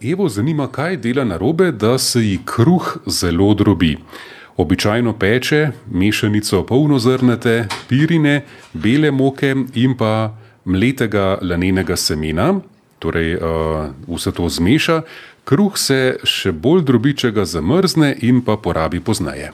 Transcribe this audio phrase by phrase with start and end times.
[0.00, 3.96] Evo zanima, kaj dela narobe, da se ji kruh zelo drobi.
[4.56, 12.54] Običajno peče mešanico polnozrnate, pirine, bele moke in pa mletega lanenega semena,
[12.98, 13.42] torej uh,
[14.06, 15.00] vse to zmeša.
[15.44, 19.50] Kruh se še bolj drobi, če ga zamrzne in pa porabi pozneje.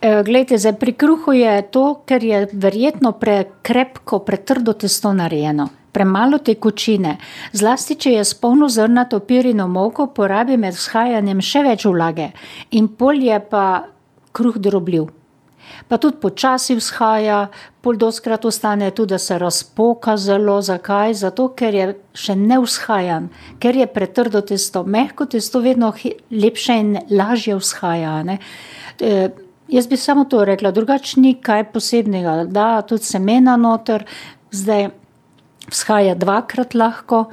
[0.00, 6.38] E, glejte, zdaj pri kruhu je to, ker je verjetno prekrepko, pretrdo testo narejeno premalo
[6.38, 7.16] tekočine.
[7.52, 12.30] Zlasti, če je spolno zrnato pirino moko, porabi med vzhajanjem še več vlage
[12.70, 13.64] in pol je pa
[14.32, 15.08] kruh drobljiv.
[15.88, 17.48] Pa tudi počasi vzhaja,
[17.82, 20.60] pol doskrat ostane tudi, da se razpoka zelo.
[20.62, 21.14] Zakaj?
[21.22, 23.28] Zato, ker je še ne vzhajan,
[23.62, 24.84] ker je pretrdo testo.
[24.84, 25.92] Mehko testo vedno
[26.30, 28.16] lepše in lažje vzhaja.
[29.00, 29.30] E,
[29.68, 34.06] jaz bi samo to rekla, drugače ni kaj posebnega, da tudi semena noter.
[34.50, 34.90] Zdaj,
[35.70, 37.28] vzhaja dvakrat lahko,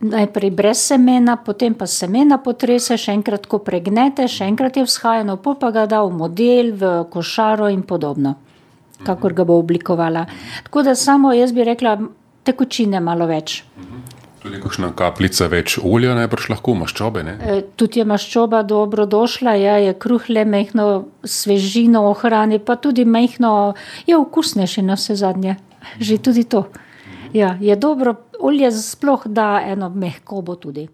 [0.00, 5.38] najprej brez semena, potem pa semena potrese, še enkrat, ko pregnete, še enkrat je vzhajano,
[5.40, 8.36] pol pa ga da v model, v košaro in podobno,
[9.06, 10.26] kakor ga bo oblikovala.
[10.68, 11.96] Tako da samo jaz bi rekla,
[12.46, 13.62] tekočine malo več.
[14.46, 17.22] Tudi kakšna kapljica več olja, najbrž lahko maščobe.
[17.26, 23.08] E, tudi je maščoba dobro došla, ja, je kruh le mehko svežino ohrani, pa tudi
[23.08, 23.72] mehko
[24.06, 25.56] je okusnejši na vse zadnje.
[25.98, 26.66] Že tudi to.
[27.32, 30.88] Ja, je dobro, olje sploh da eno mehko bo tudi.